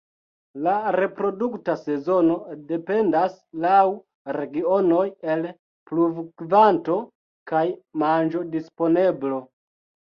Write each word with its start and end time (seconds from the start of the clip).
La 0.67 0.71
reprodukta 0.95 1.75
sezono 1.81 2.37
dependas 2.71 3.37
laŭ 3.67 3.83
regionoj 4.39 5.05
el 5.37 5.47
pluvokvanto 5.93 6.99
kaj 7.55 7.65
manĝodisponeblo. 8.07 9.47